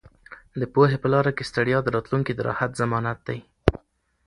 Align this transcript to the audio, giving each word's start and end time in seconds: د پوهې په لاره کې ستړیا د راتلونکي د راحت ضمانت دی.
د 0.59 0.61
پوهې 0.73 0.97
په 1.03 1.07
لاره 1.13 1.31
کې 1.37 1.47
ستړیا 1.49 1.77
د 1.83 1.87
راتلونکي 1.95 2.31
د 2.35 2.39
راحت 2.47 2.71
ضمانت 2.81 3.19
دی. 3.27 3.39